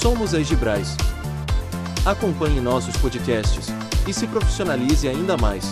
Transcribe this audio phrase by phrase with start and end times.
[0.00, 0.88] Somos a Egibrais.
[2.06, 3.68] Acompanhe nossos podcasts
[4.06, 5.64] e se profissionalize ainda mais.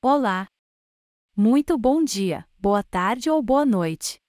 [0.00, 0.46] Olá!
[1.36, 4.20] Muito bom dia, boa tarde ou boa noite.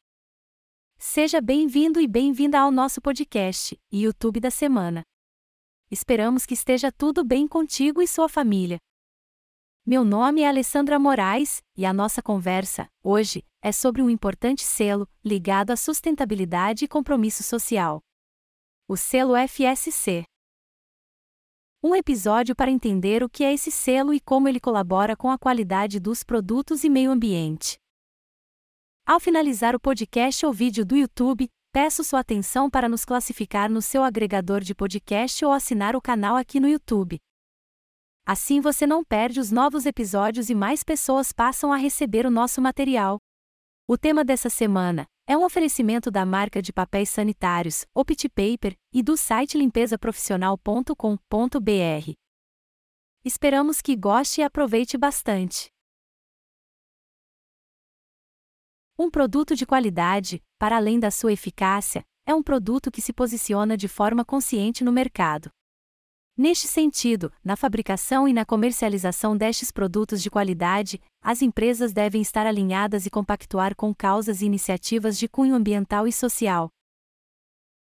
[0.98, 5.04] Seja bem-vindo e bem-vinda ao nosso podcast, YouTube da Semana.
[5.92, 8.80] Esperamos que esteja tudo bem contigo e sua família.
[9.86, 15.08] Meu nome é Alessandra Moraes, e a nossa conversa, hoje, é sobre um importante selo,
[15.24, 18.02] ligado à sustentabilidade e compromisso social.
[18.92, 20.26] O selo FSC.
[21.82, 25.38] Um episódio para entender o que é esse selo e como ele colabora com a
[25.38, 27.78] qualidade dos produtos e meio ambiente.
[29.08, 33.82] Ao finalizar o podcast ou vídeo do YouTube, peço sua atenção para nos classificar no
[33.82, 37.18] seu agregador de podcast ou assinar o canal aqui no YouTube.
[38.28, 42.62] Assim você não perde os novos episódios e mais pessoas passam a receber o nosso
[42.62, 43.20] material.
[43.88, 49.02] O tema dessa semana é um oferecimento da marca de papéis sanitários, Opt Paper, e
[49.02, 52.14] do site limpesaprofissional.com.br.
[53.24, 55.72] Esperamos que goste e aproveite bastante.
[58.98, 63.78] Um produto de qualidade, para além da sua eficácia, é um produto que se posiciona
[63.78, 65.50] de forma consciente no mercado.
[66.42, 72.48] Neste sentido, na fabricação e na comercialização destes produtos de qualidade, as empresas devem estar
[72.48, 76.68] alinhadas e compactuar com causas e iniciativas de cunho ambiental e social.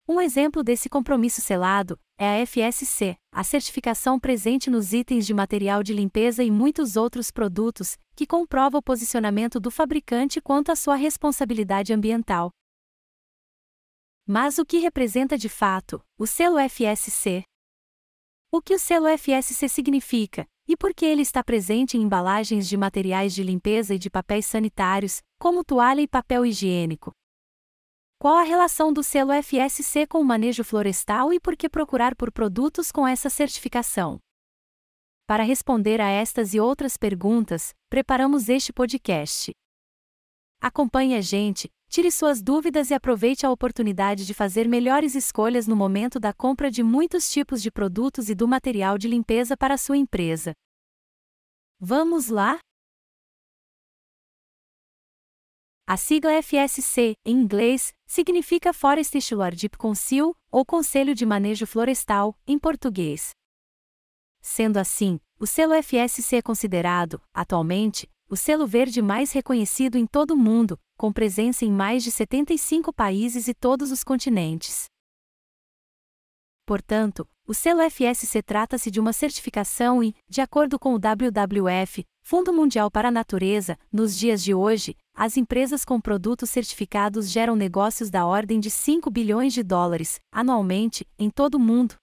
[0.05, 5.81] Um exemplo desse compromisso selado é a FSC, a certificação presente nos itens de material
[5.81, 10.95] de limpeza e muitos outros produtos, que comprova o posicionamento do fabricante quanto à sua
[10.95, 12.49] responsabilidade ambiental.
[14.27, 17.45] Mas o que representa de fato o selo FSC?
[18.53, 22.75] O que o selo FSC significa, e por que ele está presente em embalagens de
[22.75, 27.13] materiais de limpeza e de papéis sanitários, como toalha e papel higiênico?
[28.19, 32.30] Qual a relação do selo FSC com o manejo florestal e por que procurar por
[32.30, 34.19] produtos com essa certificação?
[35.25, 39.53] Para responder a estas e outras perguntas, preparamos este podcast.
[40.59, 45.75] Acompanhe a gente, Tire suas dúvidas e aproveite a oportunidade de fazer melhores escolhas no
[45.75, 49.97] momento da compra de muitos tipos de produtos e do material de limpeza para sua
[49.97, 50.53] empresa.
[51.77, 52.59] Vamos lá?
[55.85, 62.58] A sigla FSC, em inglês, significa Forest Stewardship Council, ou Conselho de Manejo Florestal, em
[62.58, 63.31] português.
[64.41, 70.31] Sendo assim, o selo FSC é considerado, atualmente, o selo verde mais reconhecido em todo
[70.31, 74.86] o mundo, com presença em mais de 75 países e todos os continentes.
[76.65, 82.53] Portanto, o selo FSC trata-se de uma certificação e, de acordo com o WWF, Fundo
[82.53, 88.09] Mundial para a Natureza, nos dias de hoje, as empresas com produtos certificados geram negócios
[88.09, 92.01] da ordem de 5 bilhões de dólares, anualmente, em todo o mundo.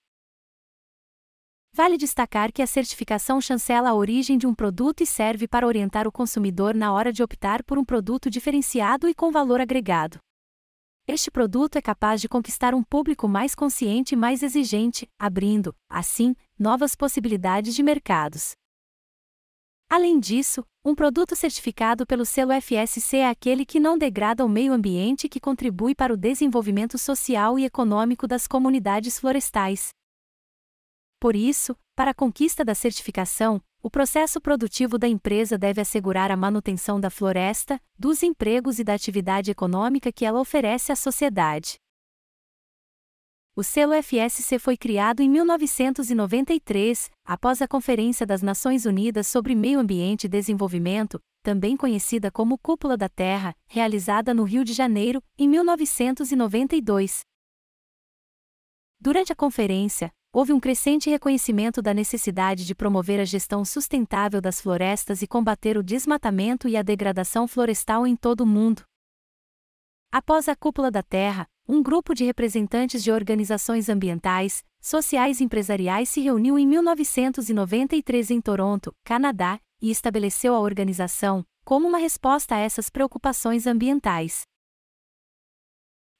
[1.71, 6.07] Vale destacar que a certificação chancela a origem de um produto e serve para orientar
[6.07, 10.17] o consumidor na hora de optar por um produto diferenciado e com valor agregado.
[11.07, 16.35] Este produto é capaz de conquistar um público mais consciente e mais exigente, abrindo, assim,
[16.57, 18.51] novas possibilidades de mercados.
[19.89, 24.71] Além disso, um produto certificado pelo selo FSC é aquele que não degrada o meio
[24.71, 29.89] ambiente e que contribui para o desenvolvimento social e econômico das comunidades florestais.
[31.19, 36.37] Por isso, para a conquista da certificação, o processo produtivo da empresa deve assegurar a
[36.37, 41.77] manutenção da floresta, dos empregos e da atividade econômica que ela oferece à sociedade.
[43.55, 49.79] O selo FSC foi criado em 1993, após a Conferência das Nações Unidas sobre Meio
[49.79, 55.49] Ambiente e Desenvolvimento, também conhecida como Cúpula da Terra, realizada no Rio de Janeiro, em
[55.49, 57.21] 1992.
[59.01, 64.61] Durante a conferência, houve um crescente reconhecimento da necessidade de promover a gestão sustentável das
[64.61, 68.83] florestas e combater o desmatamento e a degradação florestal em todo o mundo.
[70.11, 76.09] Após a Cúpula da Terra, um grupo de representantes de organizações ambientais, sociais e empresariais
[76.09, 82.59] se reuniu em 1993 em Toronto, Canadá, e estabeleceu a organização como uma resposta a
[82.59, 84.41] essas preocupações ambientais.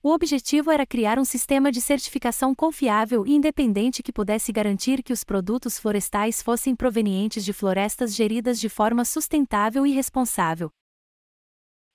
[0.02, 5.12] O objetivo era criar um sistema de certificação confiável e independente que pudesse garantir que
[5.12, 10.72] os produtos florestais fossem provenientes de florestas geridas de forma sustentável e responsável.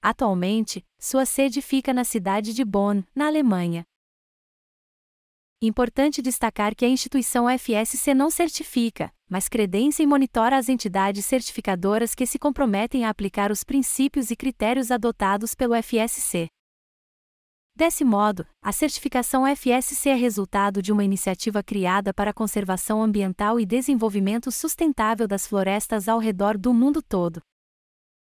[0.02, 3.86] Atualmente, sua sede fica na cidade de Bonn, na Alemanha.
[5.62, 12.14] Importante destacar que a instituição FSC não certifica, mas credencia e monitora as entidades certificadoras
[12.14, 16.50] que se comprometem a aplicar os princípios e critérios adotados pelo FSC.
[17.76, 23.58] Desse modo, a certificação FSC é resultado de uma iniciativa criada para a conservação ambiental
[23.58, 27.42] e desenvolvimento sustentável das florestas ao redor do mundo todo.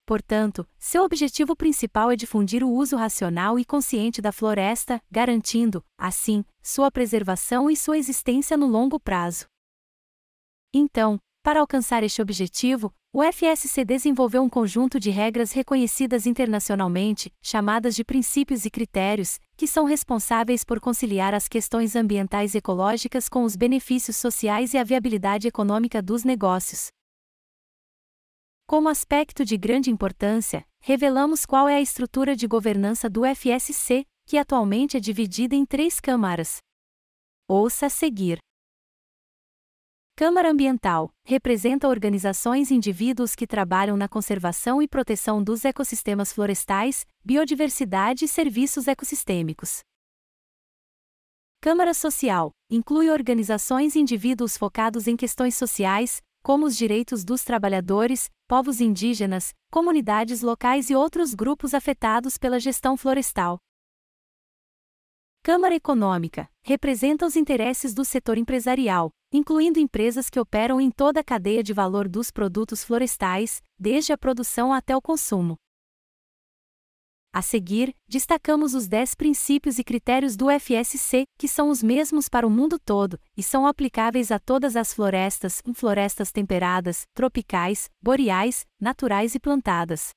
[0.06, 6.42] Portanto, seu objetivo principal é difundir o uso racional e consciente da floresta, garantindo, assim,
[6.62, 9.44] sua preservação e sua existência no longo prazo.
[10.72, 17.94] Então, para alcançar este objetivo, o FSC desenvolveu um conjunto de regras reconhecidas internacionalmente, chamadas
[17.94, 23.44] de princípios e critérios, que são responsáveis por conciliar as questões ambientais e ecológicas com
[23.44, 26.88] os benefícios sociais e a viabilidade econômica dos negócios.
[28.66, 34.38] Como aspecto de grande importância, revelamos qual é a estrutura de governança do FSC, que
[34.38, 36.60] atualmente é dividida em três câmaras.
[37.46, 38.38] Ouça a seguir.
[40.14, 47.06] Câmara Ambiental representa organizações e indivíduos que trabalham na conservação e proteção dos ecossistemas florestais,
[47.24, 49.80] biodiversidade e serviços ecossistêmicos.
[51.62, 58.28] Câmara Social inclui organizações e indivíduos focados em questões sociais, como os direitos dos trabalhadores,
[58.46, 63.58] povos indígenas, comunidades locais e outros grupos afetados pela gestão florestal.
[65.42, 71.24] Câmara Econômica representa os interesses do setor empresarial, incluindo empresas que operam em toda a
[71.24, 75.56] cadeia de valor dos produtos florestais, desde a produção até o consumo.
[77.34, 82.46] A seguir, destacamos os 10 princípios e critérios do FSC, que são os mesmos para
[82.46, 89.34] o mundo todo, e são aplicáveis a todas as florestas, florestas temperadas, tropicais, boreais, naturais
[89.34, 90.12] e plantadas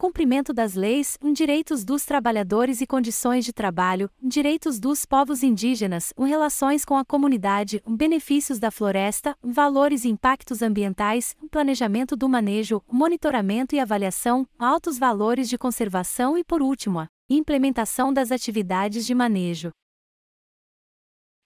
[0.00, 6.86] cumprimento das leis, direitos dos trabalhadores e condições de trabalho, direitos dos povos indígenas, relações
[6.86, 13.78] com a comunidade, benefícios da floresta, valores e impactos ambientais, planejamento do manejo, monitoramento e
[13.78, 19.70] avaliação, altos valores de conservação e, por último, a implementação das atividades de manejo.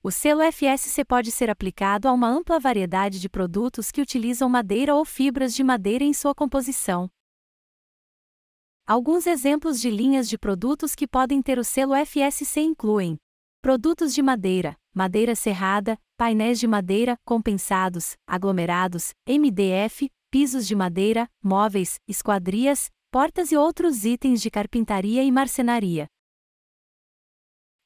[0.01, 4.95] O selo FSC pode ser aplicado a uma ampla variedade de produtos que utilizam madeira
[4.95, 7.11] ou fibras de madeira em sua composição.
[8.86, 13.16] Alguns exemplos de linhas de produtos que podem ter o selo FSC incluem:
[13.62, 21.98] produtos de madeira, madeira serrada, painéis de madeira compensados, aglomerados, MDF, pisos de madeira, móveis,
[22.06, 26.06] esquadrias, portas e outros itens de carpintaria e marcenaria.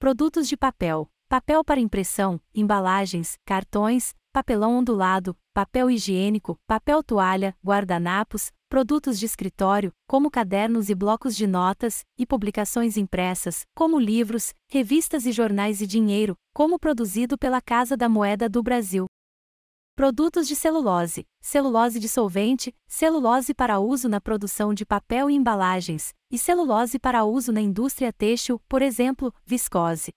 [0.00, 8.52] Produtos de papel, papel para impressão, embalagens, cartões, papelão ondulado, papel higiênico, papel toalha, guardanapos,
[8.68, 15.26] produtos de escritório, como cadernos e blocos de notas, e publicações impressas, como livros, revistas
[15.26, 19.06] e jornais e dinheiro, como produzido pela Casa da Moeda do Brasil.
[19.96, 26.38] Produtos de celulose, celulose dissolvente, celulose para uso na produção de papel e embalagens, e
[26.38, 30.12] celulose para uso na indústria têxtil, por exemplo, viscose.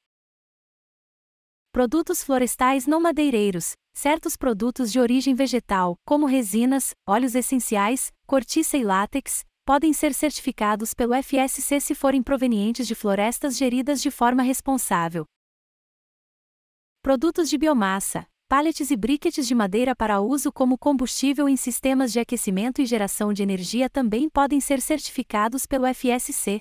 [1.71, 8.83] Produtos florestais não madeireiros, certos produtos de origem vegetal, como resinas, óleos essenciais, cortiça e
[8.83, 15.25] látex, podem ser certificados pelo FSC se forem provenientes de florestas geridas de forma responsável.
[17.01, 22.19] Produtos de biomassa, pallets e briquetes de madeira para uso como combustível em sistemas de
[22.19, 26.59] aquecimento e geração de energia também podem ser certificados pelo FSC.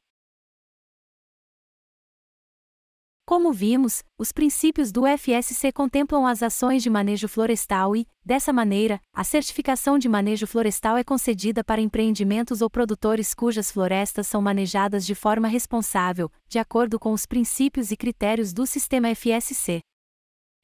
[3.31, 9.01] Como vimos, os princípios do FSC contemplam as ações de manejo florestal e, dessa maneira,
[9.15, 15.06] a certificação de manejo florestal é concedida para empreendimentos ou produtores cujas florestas são manejadas
[15.06, 19.79] de forma responsável, de acordo com os princípios e critérios do sistema FSC.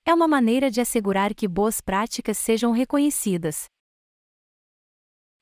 [0.04, 3.66] É uma maneira de assegurar que boas práticas sejam reconhecidas.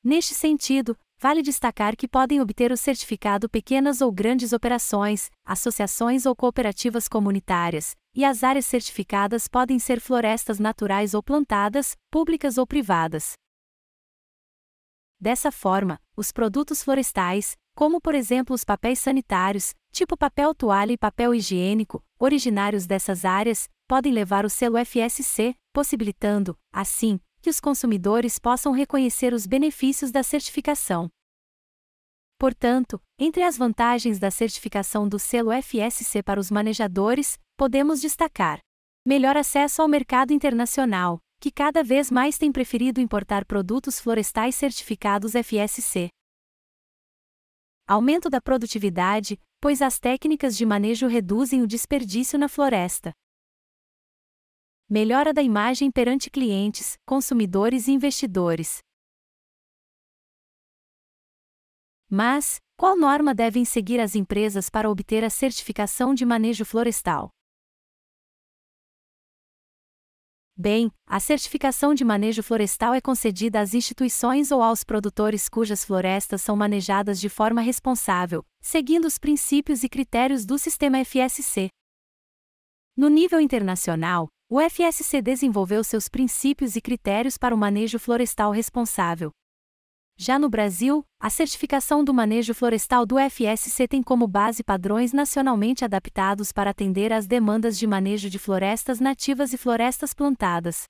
[0.05, 6.37] Neste sentido, Vale destacar que podem obter o certificado pequenas ou grandes operações, associações ou
[6.37, 13.33] cooperativas comunitárias, e as áreas certificadas podem ser florestas naturais ou plantadas, públicas ou privadas.
[15.19, 20.99] Dessa forma, os produtos florestais, como por exemplo os papéis sanitários, tipo papel toalha e
[20.99, 28.39] papel higiênico, originários dessas áreas, podem levar o selo FSC, possibilitando, assim, que os consumidores
[28.39, 31.11] possam reconhecer os benefícios da certificação.
[32.45, 38.61] Portanto, entre as vantagens da certificação do selo FSC para os manejadores, podemos destacar:
[39.03, 45.33] melhor acesso ao mercado internacional, que cada vez mais tem preferido importar produtos florestais certificados
[45.33, 46.11] FSC.
[47.89, 53.11] Aumento da produtividade, pois as técnicas de manejo reduzem o desperdício na floresta.
[54.87, 58.83] Melhora da imagem perante clientes, consumidores e investidores.
[62.17, 67.29] Mas, qual norma devem seguir as empresas para obter a certificação de manejo florestal?
[70.57, 76.41] Bem, a certificação de manejo florestal é concedida às instituições ou aos produtores cujas florestas
[76.41, 81.69] são manejadas de forma responsável, seguindo os princípios e critérios do sistema FSC.
[82.97, 89.33] No nível internacional, o FSC desenvolveu seus princípios e critérios para o manejo florestal responsável.
[90.17, 95.85] Já no Brasil, a certificação do manejo florestal do FSC tem como base padrões nacionalmente
[95.85, 100.85] adaptados para atender às demandas de manejo de florestas nativas e florestas plantadas.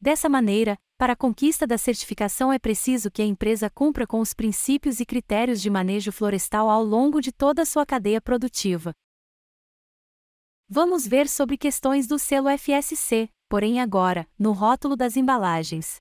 [0.00, 4.34] Dessa maneira, para a conquista da certificação é preciso que a empresa cumpra com os
[4.34, 8.92] princípios e critérios de manejo florestal ao longo de toda a sua cadeia produtiva.
[10.68, 16.00] Vamos ver sobre questões do selo FSC, porém agora, no rótulo das embalagens.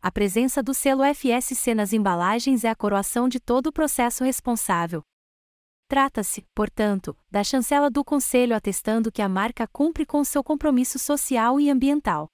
[0.00, 5.02] A presença do selo FSC nas embalagens é a coroação de todo o processo responsável.
[5.88, 11.60] Trata-se, portanto, da chancela do Conselho atestando que a marca cumpre com seu compromisso social
[11.60, 12.28] e ambiental.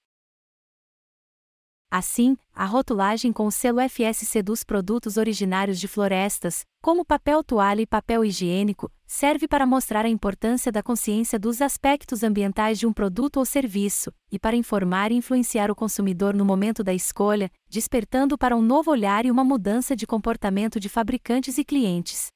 [1.95, 7.83] Assim, a rotulagem com o selo FSC dos produtos originários de florestas, como papel toalha
[7.83, 12.91] e papel higiênico, serve para mostrar a importância da consciência dos aspectos ambientais de um
[12.91, 18.39] produto ou serviço, e para informar e influenciar o consumidor no momento da escolha, despertando
[18.39, 22.29] para um novo olhar e uma mudança de comportamento de fabricantes e clientes.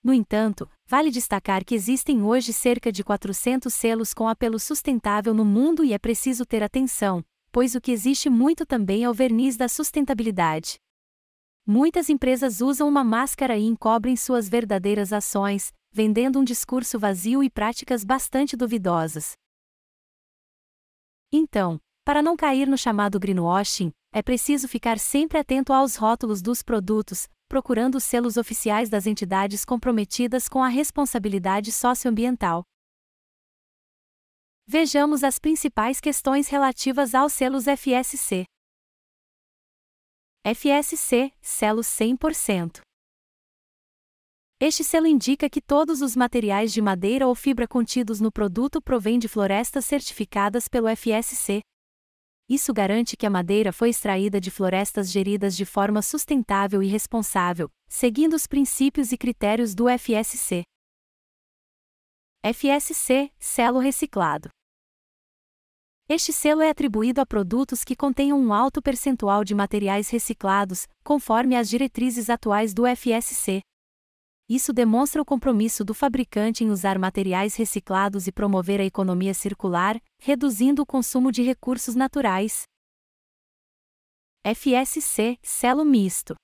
[0.00, 5.44] No entanto, vale destacar que existem hoje cerca de 400 selos com apelo sustentável no
[5.44, 9.56] mundo e é preciso ter atenção, pois o que existe muito também é o verniz
[9.56, 10.78] da sustentabilidade.
[11.66, 17.50] Muitas empresas usam uma máscara e encobrem suas verdadeiras ações, vendendo um discurso vazio e
[17.50, 19.32] práticas bastante duvidosas.
[21.30, 26.62] Então, para não cair no chamado greenwashing, é preciso ficar sempre atento aos rótulos dos
[26.62, 32.64] produtos, procurando os selos oficiais das entidades comprometidas com a responsabilidade socioambiental.
[34.70, 38.44] Vejamos as principais questões relativas aos selos FSC.
[40.44, 42.82] FSC, selo 100%.
[44.60, 49.18] Este selo indica que todos os materiais de madeira ou fibra contidos no produto provêm
[49.18, 51.62] de florestas certificadas pelo FSC.
[52.46, 57.70] Isso garante que a madeira foi extraída de florestas geridas de forma sustentável e responsável,
[57.88, 60.62] seguindo os princípios e critérios do FSC.
[62.44, 64.50] FSC, selo reciclado.
[66.10, 71.54] Este selo é atribuído a produtos que contenham um alto percentual de materiais reciclados, conforme
[71.54, 73.60] as diretrizes atuais do FSC.
[74.48, 80.00] Isso demonstra o compromisso do fabricante em usar materiais reciclados e promover a economia circular,
[80.18, 82.62] reduzindo o consumo de recursos naturais.
[84.46, 86.34] FSC Selo Misto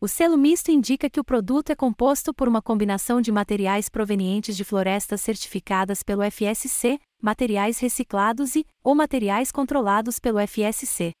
[0.00, 4.56] o selo misto indica que o produto é composto por uma combinação de materiais provenientes
[4.56, 11.12] de florestas certificadas pelo FSC, materiais reciclados e ou materiais controlados pelo FSC.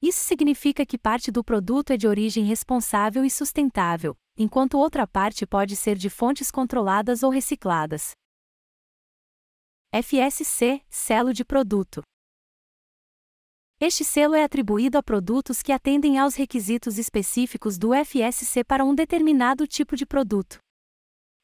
[0.00, 5.44] Isso significa que parte do produto é de origem responsável e sustentável, enquanto outra parte
[5.44, 8.12] pode ser de fontes controladas ou recicladas.
[9.92, 12.02] FSC Selo de produto
[13.78, 18.94] este selo é atribuído a produtos que atendem aos requisitos específicos do FSC para um
[18.94, 20.58] determinado tipo de produto.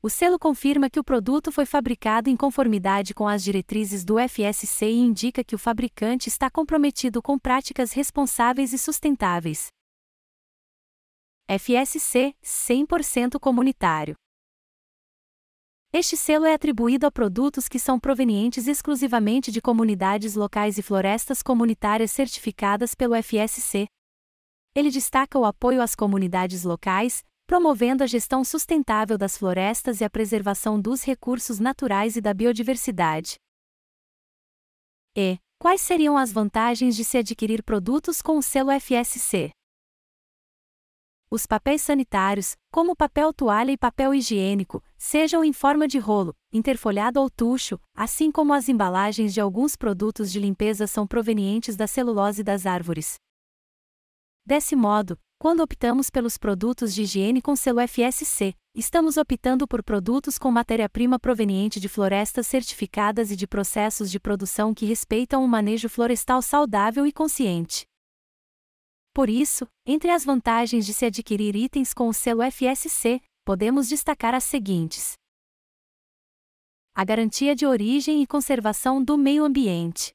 [0.03, 4.87] O selo confirma que o produto foi fabricado em conformidade com as diretrizes do FSC
[4.87, 9.67] e indica que o fabricante está comprometido com práticas responsáveis e sustentáveis.
[11.47, 14.15] FSC 100% comunitário.
[15.95, 21.43] Este selo é atribuído a produtos que são provenientes exclusivamente de comunidades locais e florestas
[21.43, 23.87] comunitárias certificadas pelo FSC.
[24.75, 30.09] Ele destaca o apoio às comunidades locais, promovendo a gestão sustentável das florestas e a
[30.09, 33.35] preservação dos recursos naturais e da biodiversidade.
[35.15, 39.51] E quais seriam as vantagens de se adquirir produtos com o selo FSC?
[41.33, 47.19] Os papéis sanitários, como papel toalha e papel higiênico, sejam em forma de rolo, interfolhado
[47.19, 52.45] ou tucho, assim como as embalagens de alguns produtos de limpeza são provenientes da celulose
[52.45, 53.15] das árvores.
[54.45, 60.37] Desse modo, quando optamos pelos produtos de higiene com selo FSC, estamos optando por produtos
[60.37, 65.89] com matéria-prima proveniente de florestas certificadas e de processos de produção que respeitam um manejo
[65.89, 67.87] florestal saudável e consciente.
[69.15, 74.35] Por isso, entre as vantagens de se adquirir itens com o selo FSC, podemos destacar
[74.35, 75.15] as seguintes:
[76.95, 80.13] a garantia de origem e conservação do meio ambiente.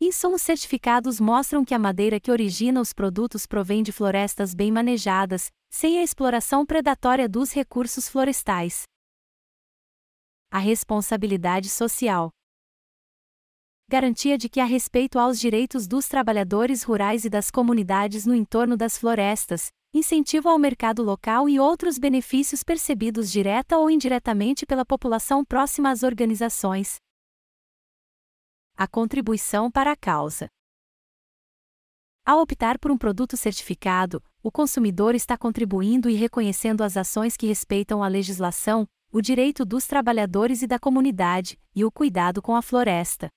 [0.00, 5.50] Insumos certificados mostram que a madeira que origina os produtos provém de florestas bem manejadas,
[5.70, 8.82] sem a exploração predatória dos recursos florestais.
[10.50, 12.30] A responsabilidade social.
[13.92, 18.74] Garantia de que há respeito aos direitos dos trabalhadores rurais e das comunidades no entorno
[18.74, 25.44] das florestas, incentivo ao mercado local e outros benefícios percebidos direta ou indiretamente pela população
[25.44, 26.96] próxima às organizações.
[28.78, 30.48] A contribuição para a causa.
[32.24, 37.46] Ao optar por um produto certificado, o consumidor está contribuindo e reconhecendo as ações que
[37.46, 42.62] respeitam a legislação, o direito dos trabalhadores e da comunidade, e o cuidado com a
[42.62, 43.28] floresta.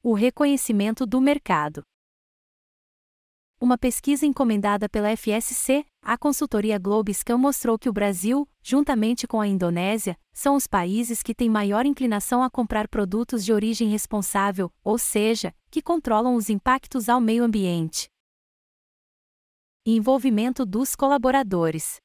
[0.00, 1.82] O reconhecimento do mercado.
[3.60, 9.48] Uma pesquisa encomendada pela FSC, a consultoria Globescan mostrou que o Brasil, juntamente com a
[9.48, 14.98] Indonésia, são os países que têm maior inclinação a comprar produtos de origem responsável, ou
[14.98, 18.08] seja, que controlam os impactos ao meio ambiente.
[19.84, 21.96] Envolvimento dos colaboradores.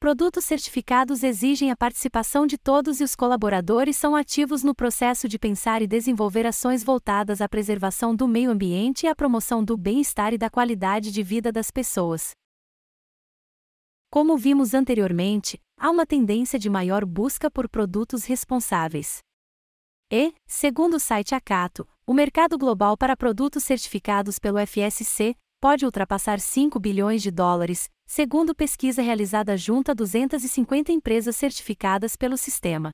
[0.00, 5.38] Produtos certificados exigem a participação de todos e os colaboradores são ativos no processo de
[5.38, 10.32] pensar e desenvolver ações voltadas à preservação do meio ambiente e à promoção do bem-estar
[10.32, 12.30] e da qualidade de vida das pessoas.
[14.10, 19.18] Como vimos anteriormente, há uma tendência de maior busca por produtos responsáveis.
[20.10, 26.40] E, segundo o site Acato, o mercado global para produtos certificados pelo FSC pode ultrapassar
[26.40, 32.90] 5 bilhões de dólares, segundo pesquisa realizada junto a 250 empresas certificadas pelo sistema.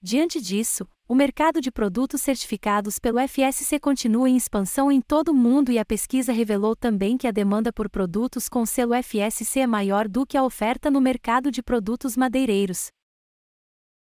[0.00, 5.34] Diante disso, o mercado de produtos certificados pelo FSC continua em expansão em todo o
[5.34, 9.66] mundo e a pesquisa revelou também que a demanda por produtos com selo FSC é
[9.66, 12.88] maior do que a oferta no mercado de produtos madeireiros.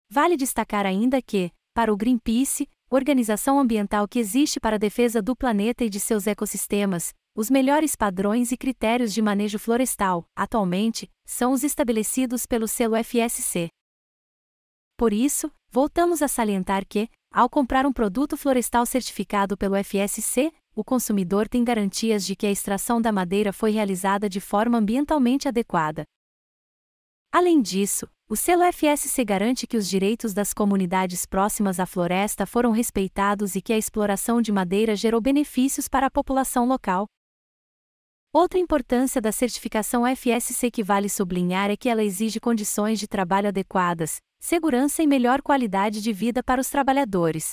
[0.08, 5.36] Vale destacar ainda que, para o Greenpeace, organização ambiental que existe para a defesa do
[5.36, 11.52] planeta e de seus ecossistemas, os melhores padrões e critérios de manejo florestal, atualmente, são
[11.52, 13.68] os estabelecidos pelo selo FSC.
[14.96, 20.82] Por isso, voltamos a salientar que, ao comprar um produto florestal certificado pelo FSC, o
[20.82, 26.04] consumidor tem garantias de que a extração da madeira foi realizada de forma ambientalmente adequada.
[27.30, 32.73] Além disso, o selo FSC garante que os direitos das comunidades próximas à floresta foram
[32.73, 37.06] respeitados e que a exploração de madeira gerou benefícios para a população local.
[38.32, 43.47] Outra importância da certificação FSC que vale sublinhar é que ela exige condições de trabalho
[43.47, 47.52] adequadas, segurança e melhor qualidade de vida para os trabalhadores.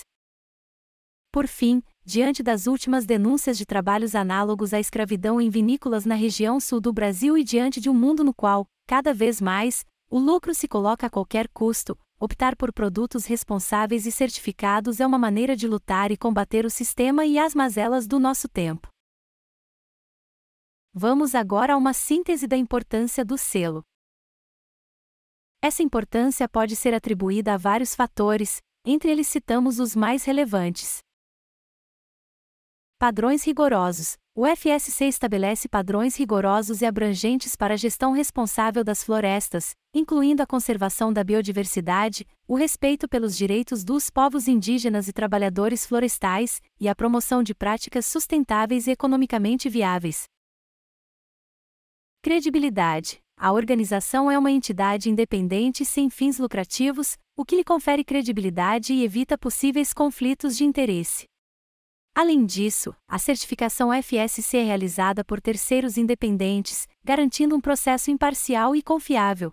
[1.32, 6.60] Por fim, diante das últimas denúncias de trabalhos análogos à escravidão em vinícolas na região
[6.60, 10.54] sul do Brasil e diante de um mundo no qual, cada vez mais, o lucro
[10.54, 11.98] se coloca a qualquer custo.
[12.20, 17.26] Optar por produtos responsáveis e certificados é uma maneira de lutar e combater o sistema
[17.26, 18.90] e as mazelas do nosso tempo.
[20.94, 23.84] Vamos agora a uma síntese da importância do selo.
[25.60, 31.00] Essa importância pode ser atribuída a vários fatores, entre eles citamos os mais relevantes.
[33.00, 34.16] Padrões rigorosos.
[34.36, 40.48] O FSC estabelece padrões rigorosos e abrangentes para a gestão responsável das florestas, incluindo a
[40.48, 46.96] conservação da biodiversidade, o respeito pelos direitos dos povos indígenas e trabalhadores florestais, e a
[46.96, 50.24] promoção de práticas sustentáveis e economicamente viáveis.
[52.24, 53.20] Credibilidade.
[53.38, 59.04] A organização é uma entidade independente sem fins lucrativos, o que lhe confere credibilidade e
[59.04, 61.32] evita possíveis conflitos de interesse.
[62.16, 68.84] Além disso, a certificação FSC é realizada por terceiros independentes, garantindo um processo imparcial e
[68.84, 69.50] confiável.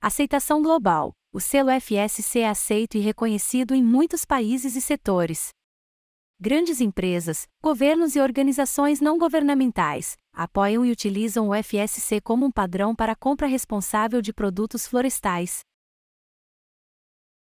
[0.00, 1.12] Aceitação global.
[1.32, 5.48] O selo FSC é aceito e reconhecido em muitos países e setores.
[6.38, 12.94] Grandes empresas, governos e organizações não governamentais apoiam e utilizam o FSC como um padrão
[12.94, 15.60] para a compra responsável de produtos florestais.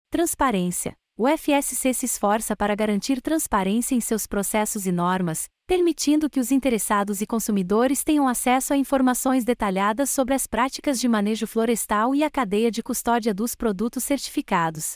[0.09, 0.95] Transparência.
[1.19, 6.51] O FSC se esforça para garantir transparência em seus processos e normas, permitindo que os
[6.51, 12.23] interessados e consumidores tenham acesso a informações detalhadas sobre as práticas de manejo florestal e
[12.23, 14.93] a cadeia de custódia dos produtos certificados.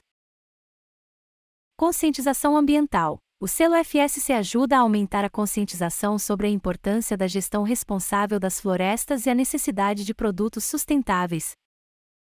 [1.76, 3.18] Conscientização ambiental.
[3.40, 8.62] O selo FSC ajuda a aumentar a conscientização sobre a importância da gestão responsável das
[8.62, 11.54] florestas e a necessidade de produtos sustentáveis.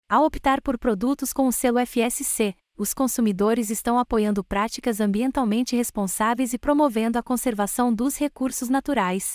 [0.08, 6.54] Ao optar por produtos com o selo FSC, os consumidores estão apoiando práticas ambientalmente responsáveis
[6.54, 9.34] e promovendo a conservação dos recursos naturais.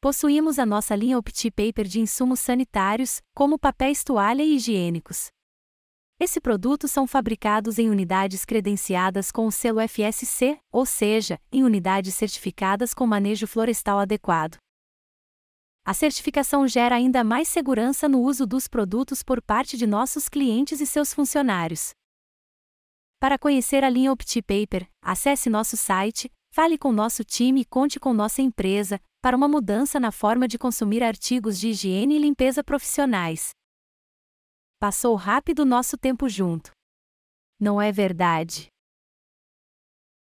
[0.00, 5.28] Possuímos a nossa linha Opti Paper de insumos sanitários, como papéis toalha e higiênicos.
[6.18, 12.14] Esse produto são fabricados em unidades credenciadas com o selo FSC, ou seja, em unidades
[12.14, 14.56] certificadas com manejo florestal adequado.
[15.86, 20.80] A certificação gera ainda mais segurança no uso dos produtos por parte de nossos clientes
[20.80, 21.92] e seus funcionários.
[23.20, 28.12] Para conhecer a linha OptiPaper, acesse nosso site, fale com nosso time e conte com
[28.12, 33.50] nossa empresa para uma mudança na forma de consumir artigos de higiene e limpeza profissionais.
[34.80, 36.72] Passou rápido nosso tempo junto.
[37.60, 38.66] Não é verdade?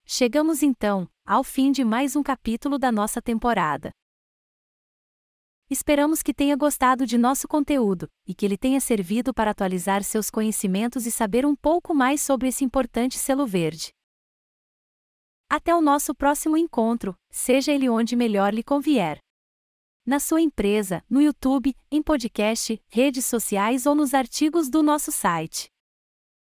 [0.05, 3.91] Chegamos então ao fim de mais um capítulo da nossa temporada.
[5.69, 10.29] Esperamos que tenha gostado de nosso conteúdo e que ele tenha servido para atualizar seus
[10.29, 13.91] conhecimentos e saber um pouco mais sobre esse importante selo verde.
[15.49, 19.19] Até o nosso próximo encontro, seja ele onde melhor lhe convier.
[20.05, 25.69] Na sua empresa, no YouTube, em podcast, redes sociais ou nos artigos do nosso site.